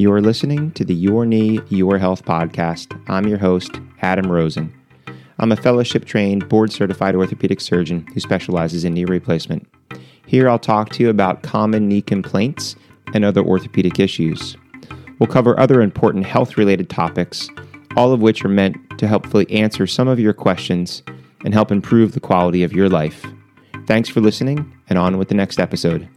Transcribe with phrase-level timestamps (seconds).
[0.00, 2.98] You are listening to the Your Knee, Your Health podcast.
[3.10, 4.72] I'm your host, Adam Rosen.
[5.38, 9.68] I'm a fellowship trained, board certified orthopedic surgeon who specializes in knee replacement.
[10.26, 12.76] Here I'll talk to you about common knee complaints
[13.12, 14.56] and other orthopedic issues.
[15.18, 17.50] We'll cover other important health related topics,
[17.94, 21.02] all of which are meant to helpfully answer some of your questions
[21.44, 23.26] and help improve the quality of your life.
[23.86, 26.08] Thanks for listening, and on with the next episode.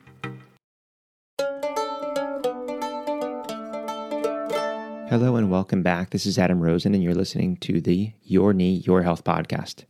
[5.13, 6.09] Hello and welcome back.
[6.09, 9.84] This is Adam Rosen, and you're listening to the Your Knee, Your Health podcast.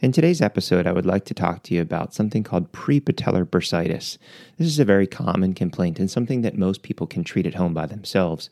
[0.00, 4.18] In today's episode, I would like to talk to you about something called prepatellar bursitis.
[4.58, 7.72] This is a very common complaint and something that most people can treat at home
[7.72, 8.50] by themselves.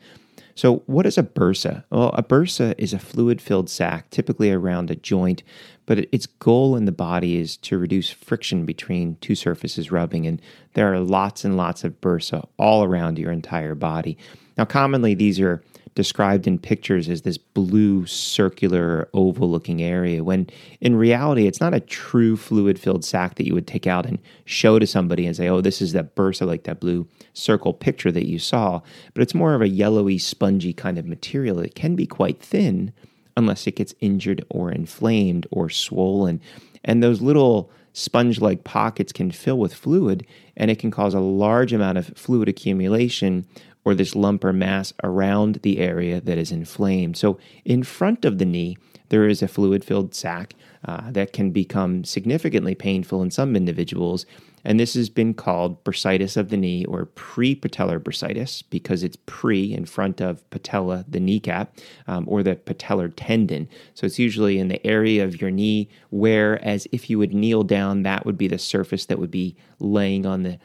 [0.55, 1.84] So, what is a bursa?
[1.91, 5.43] Well, a bursa is a fluid filled sac, typically around a joint,
[5.85, 10.27] but its goal in the body is to reduce friction between two surfaces rubbing.
[10.27, 10.41] And
[10.73, 14.16] there are lots and lots of bursa all around your entire body.
[14.57, 15.62] Now, commonly, these are
[15.96, 20.46] described in pictures as this blue, circular, oval looking area, when
[20.80, 24.21] in reality, it's not a true fluid filled sac that you would take out and
[24.45, 28.12] show to somebody and say, oh, this is that bursa, like that blue circle picture
[28.12, 28.80] that you saw.
[29.15, 31.59] But it's more of a yellowy, spongy kind of material.
[31.59, 32.93] It can be quite thin
[33.37, 36.40] unless it gets injured or inflamed or swollen.
[36.84, 40.26] And those little sponge like pockets can fill with fluid
[40.59, 43.46] and it can cause a large amount of fluid accumulation
[43.87, 47.16] or this lump or mass around the area that is inflamed.
[47.16, 48.76] So, in front of the knee,
[49.10, 54.26] there is a fluid filled sac uh, that can become significantly painful in some individuals.
[54.65, 59.73] And this has been called bursitis of the knee or prepatellar bursitis because it's pre
[59.73, 61.73] in front of patella, the kneecap,
[62.09, 63.68] um, or the patellar tendon.
[63.95, 68.03] So it's usually in the area of your knee, whereas if you would kneel down,
[68.03, 70.59] that would be the surface that would be laying on the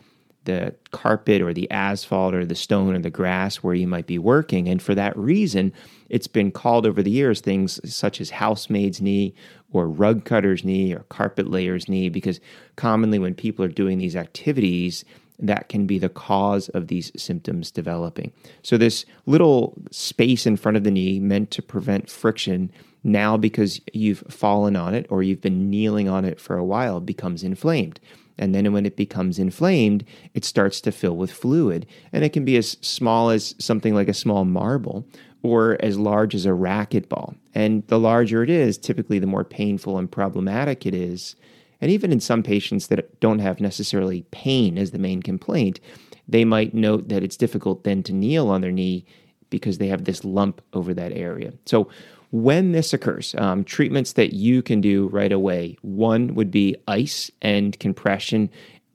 [0.45, 4.17] the carpet or the asphalt or the stone or the grass where you might be
[4.17, 4.67] working.
[4.67, 5.71] And for that reason,
[6.09, 9.33] it's been called over the years things such as housemaid's knee
[9.71, 12.39] or rug cutter's knee or carpet layer's knee, because
[12.75, 15.05] commonly when people are doing these activities,
[15.39, 18.31] that can be the cause of these symptoms developing.
[18.61, 22.71] So, this little space in front of the knee meant to prevent friction
[23.03, 26.99] now because you've fallen on it or you've been kneeling on it for a while
[26.99, 27.99] becomes inflamed.
[28.41, 30.03] And then when it becomes inflamed,
[30.33, 31.85] it starts to fill with fluid.
[32.11, 35.07] And it can be as small as something like a small marble
[35.43, 37.35] or as large as a racquetball.
[37.53, 41.35] And the larger it is, typically the more painful and problematic it is.
[41.79, 45.79] And even in some patients that don't have necessarily pain as the main complaint,
[46.27, 49.05] they might note that it's difficult then to kneel on their knee
[49.51, 51.53] because they have this lump over that area.
[51.65, 51.89] So,
[52.31, 57.29] when this occurs, um, treatments that you can do right away one would be ice
[57.41, 58.49] and compression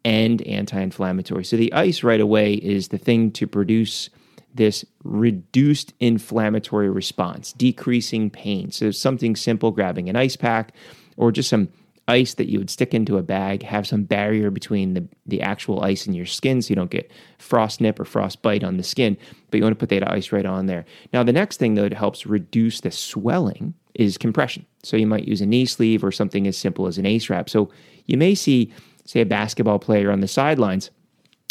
[0.04, 1.44] and anti inflammatory.
[1.44, 4.08] So, the ice right away is the thing to produce
[4.54, 8.70] this reduced inflammatory response, decreasing pain.
[8.70, 10.72] So, something simple, grabbing an ice pack
[11.16, 11.68] or just some
[12.08, 15.82] ice that you would stick into a bag, have some barrier between the, the actual
[15.82, 18.82] ice and your skin so you don't get frost nip or frost bite on the
[18.82, 19.16] skin.
[19.50, 20.84] But you want to put that ice right on there.
[21.12, 24.66] Now, the next thing that helps reduce the swelling is compression.
[24.82, 27.50] So you might use a knee sleeve or something as simple as an ace wrap.
[27.50, 27.70] So
[28.06, 28.72] you may see,
[29.04, 30.90] say, a basketball player on the sidelines.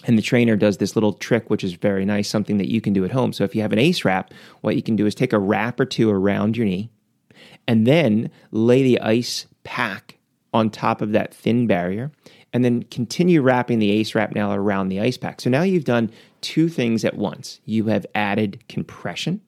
[0.05, 2.94] And the trainer does this little trick, which is very nice, something that you can
[2.94, 3.33] do at home.
[3.33, 5.79] So, if you have an ace wrap, what you can do is take a wrap
[5.79, 6.91] or two around your knee
[7.67, 10.14] and then lay the ice pack
[10.55, 12.09] on top of that thin barrier
[12.53, 15.41] and then continue wrapping the ace wrap now around the ice pack.
[15.41, 17.59] So now you've done two things at once.
[17.66, 19.41] You have added compression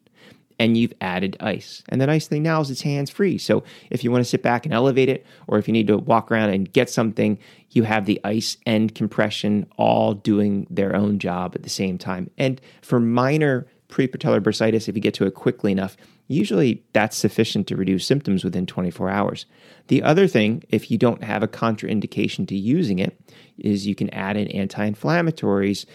[0.60, 1.84] and you've added ice.
[1.88, 3.38] And the nice thing now is it's hands free.
[3.38, 5.98] So if you want to sit back and elevate it, or if you need to
[5.98, 7.40] walk around and get something,
[7.72, 12.30] you have the ice and compression all doing their own job at the same time.
[12.38, 17.68] And for minor prepatellar bursitis, if you get to it quickly enough, usually that's sufficient
[17.68, 19.46] to reduce symptoms within 24 hours.
[19.88, 23.20] The other thing, if you don't have a contraindication to using it,
[23.58, 25.86] is you can add in anti inflammatories.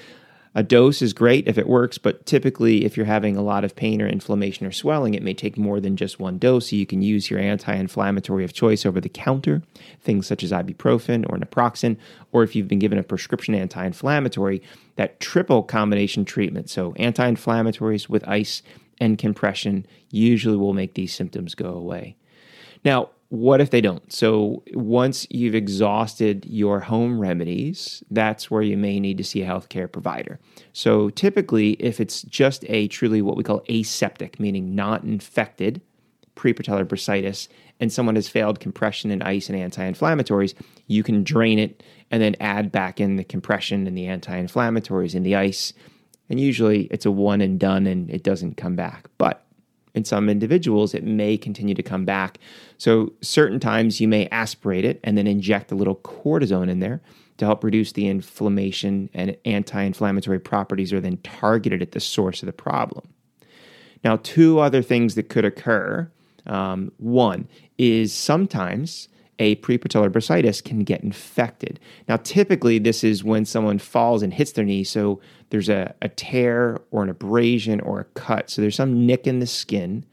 [0.55, 3.75] A dose is great if it works, but typically, if you're having a lot of
[3.75, 6.69] pain or inflammation or swelling, it may take more than just one dose.
[6.69, 9.63] So you can use your anti inflammatory of choice over the counter,
[10.03, 11.97] things such as ibuprofen or naproxen,
[12.33, 14.63] or if you've been given a prescription anti inflammatory,
[14.97, 16.69] that triple combination treatment.
[16.69, 18.63] So anti inflammatories with ice
[19.01, 22.17] and compression usually will make these symptoms go away.
[22.85, 24.13] Now, what if they don't?
[24.13, 29.47] So, once you've exhausted your home remedies, that's where you may need to see a
[29.47, 30.39] healthcare provider.
[30.75, 35.81] So, typically, if it's just a truly what we call aseptic, meaning not infected
[36.37, 37.49] prepatellar bursitis,
[37.81, 40.53] and someone has failed compression and ice and anti inflammatories,
[40.87, 45.15] you can drain it and then add back in the compression and the anti inflammatories
[45.15, 45.73] and the ice
[46.29, 49.09] And usually it's a one and done and it doesn't come back.
[49.17, 49.42] But
[49.95, 52.39] in some individuals, it may continue to come back.
[52.79, 57.01] So, certain times you may aspirate it and then inject a little cortisone in there
[57.39, 62.43] to help reduce the inflammation and anti inflammatory properties are then targeted at the source
[62.43, 63.09] of the problem.
[64.05, 66.11] Now, two other things that could occur.
[66.47, 67.49] Um, one
[67.79, 69.09] is sometimes
[69.43, 71.81] a prepatellar bursitis can get infected.
[72.09, 74.85] Now, typically, this is when someone falls and hits their knee.
[74.85, 78.51] So there's a, a tear or an abrasion or a cut.
[78.51, 80.05] So there's some nick in the skin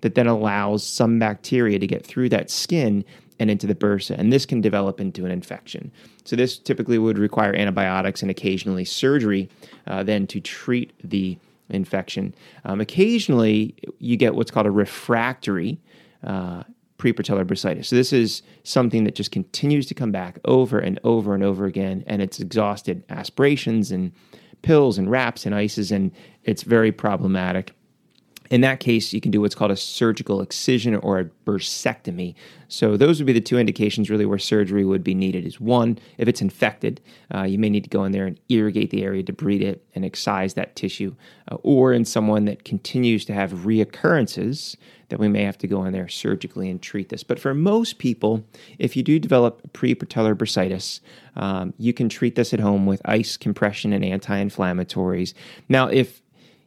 [0.00, 3.04] that then allows some bacteria to get through that skin
[3.38, 4.16] and into the bursa.
[4.18, 5.92] And this can develop into an infection.
[6.24, 9.50] So this typically would require antibiotics and occasionally surgery
[9.86, 11.36] uh, then to treat the
[11.68, 12.34] infection.
[12.64, 15.78] Um, occasionally, you get what's called a refractory
[16.24, 16.62] uh,
[16.98, 17.86] prepatellar bursitis.
[17.86, 21.64] So this is something that just continues to come back over and over and over
[21.64, 24.12] again, and it's exhausted aspirations and
[24.62, 26.12] pills and wraps and ices, and
[26.44, 27.72] it's very problematic.
[28.50, 32.34] In that case, you can do what's called a surgical excision or a bursectomy.
[32.68, 35.44] So those would be the two indications really where surgery would be needed.
[35.44, 37.00] Is one, if it's infected,
[37.34, 40.04] uh, you may need to go in there and irrigate the area, debride it, and
[40.04, 41.14] excise that tissue.
[41.52, 44.76] Uh, or in someone that continues to have reoccurrences,
[45.08, 47.22] that we may have to go in there surgically and treat this.
[47.22, 48.44] But for most people,
[48.78, 51.00] if you do develop prepatellar bursitis,
[51.36, 55.34] um, you can treat this at home with ice compression and anti-inflammatories.
[55.68, 56.20] Now, if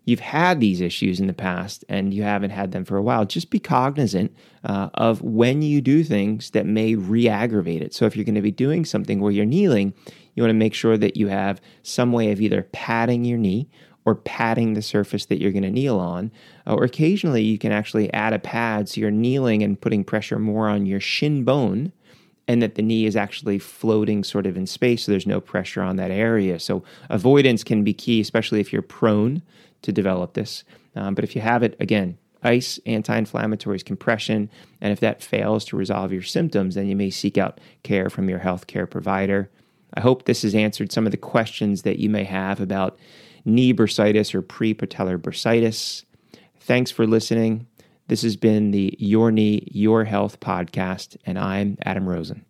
[0.06, 3.26] you've had these issues in the past and you haven't had them for a while,
[3.26, 7.94] just be cognizant uh, of when you do things that may re aggravate it.
[7.94, 9.94] So, if you're going to be doing something where you're kneeling,
[10.34, 13.70] you want to make sure that you have some way of either padding your knee
[14.06, 16.32] or padding the surface that you're going to kneel on.
[16.66, 20.40] Uh, or occasionally, you can actually add a pad so you're kneeling and putting pressure
[20.40, 21.92] more on your shin bone
[22.48, 25.82] and that the knee is actually floating sort of in space, so there's no pressure
[25.82, 26.60] on that area.
[26.60, 29.42] So, avoidance can be key, especially if you're prone
[29.84, 30.64] to develop this.
[30.96, 34.50] Um, but if you have it, again, ice, anti inflammatories, compression,
[34.82, 38.28] and if that fails to resolve your symptoms, then you may seek out care from
[38.28, 39.50] your healthcare provider.
[39.94, 42.98] I hope this has answered some of the questions that you may have about
[43.46, 46.06] knee bursitis or prepatellar bursitis.
[46.60, 47.68] Thanks for listening.
[48.08, 52.46] This has been the Your Knee, Your Health podcast, and I'm Adam Rosen.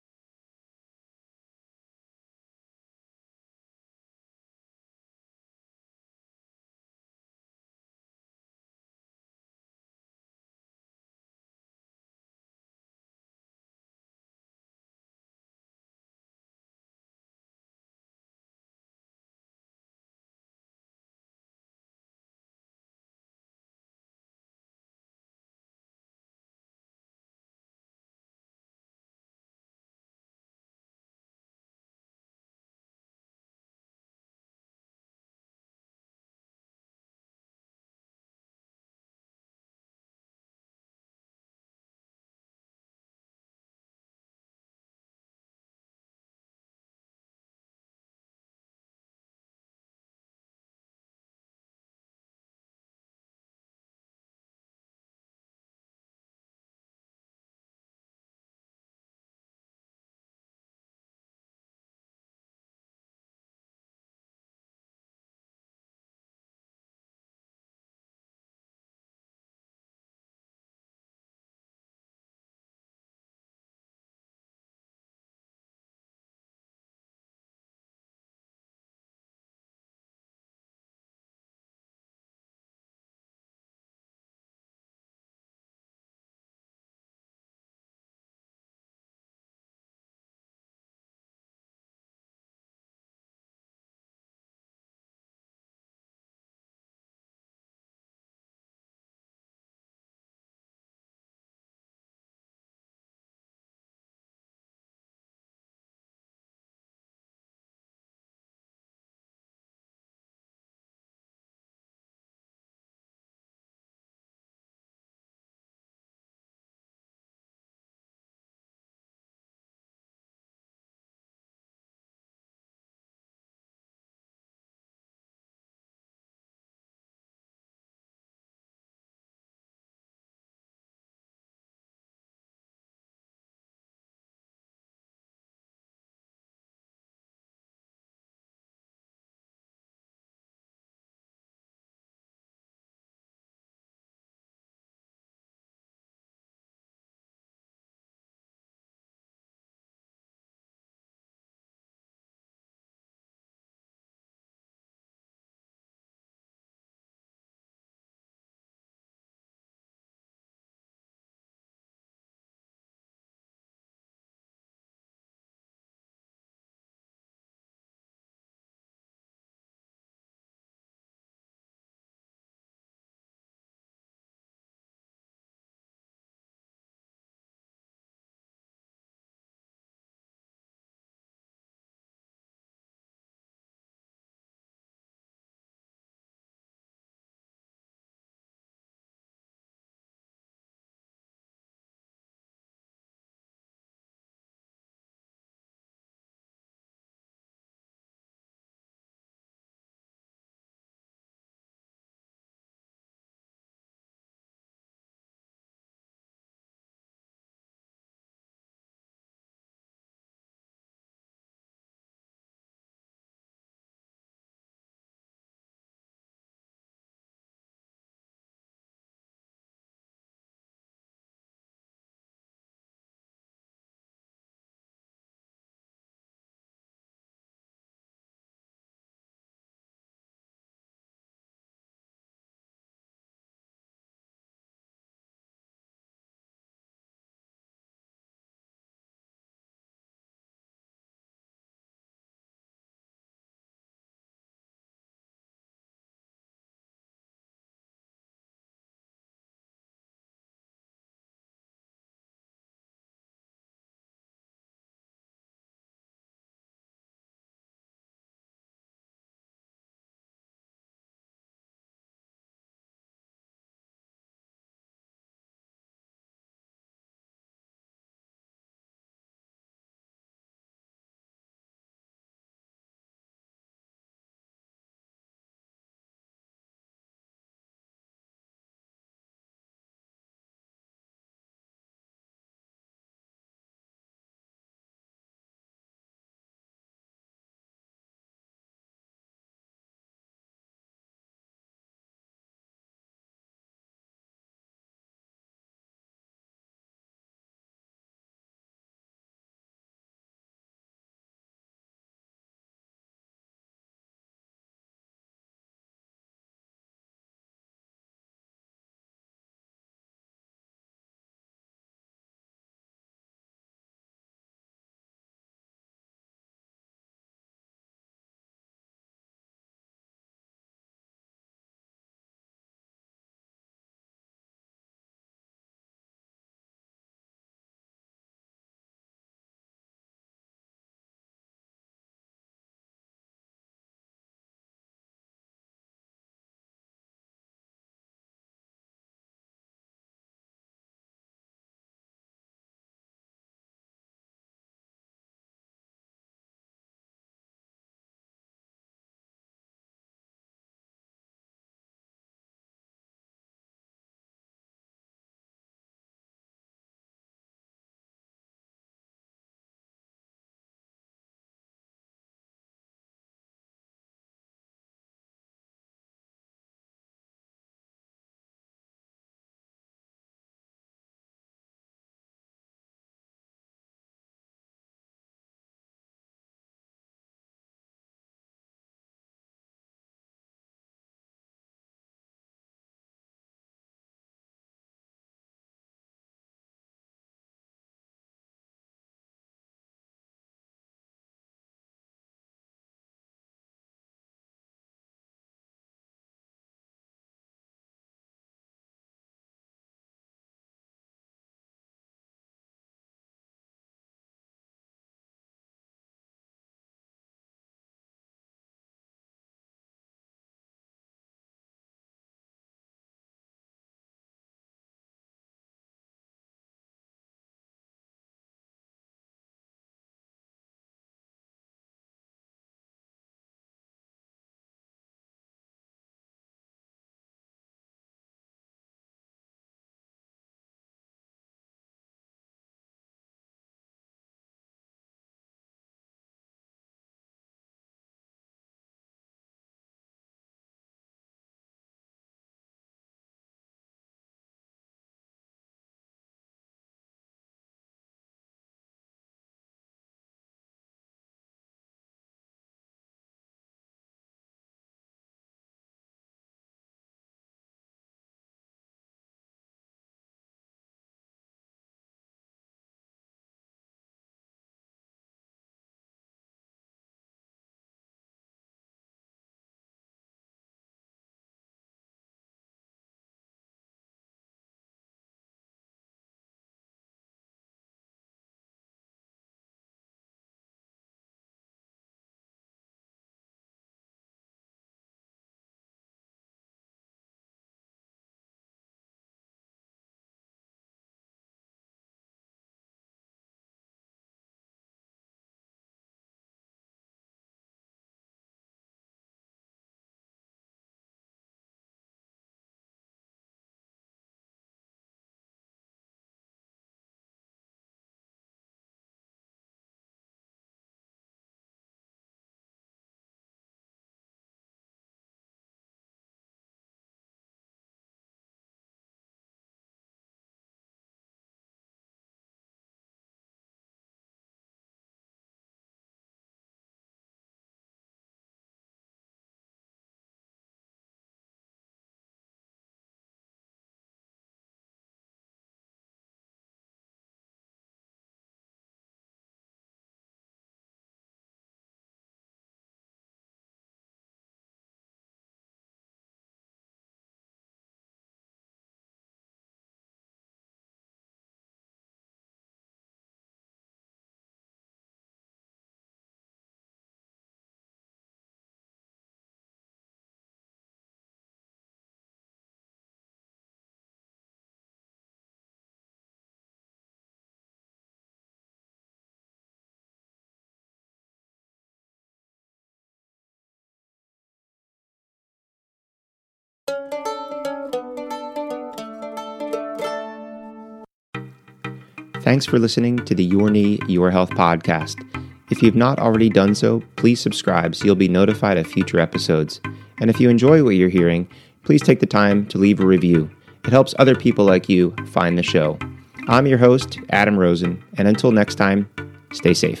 [582.46, 585.20] Thanks for listening to the Your Knee, Your Health podcast.
[585.68, 589.80] If you've not already done so, please subscribe so you'll be notified of future episodes.
[590.20, 591.48] And if you enjoy what you're hearing,
[591.82, 593.50] please take the time to leave a review.
[593.84, 595.98] It helps other people like you find the show.
[596.46, 599.10] I'm your host, Adam Rosen, and until next time,
[599.50, 600.00] stay safe.